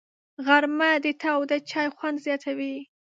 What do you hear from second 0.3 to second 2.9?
غرمه د تاوده چای خوند زیاتوي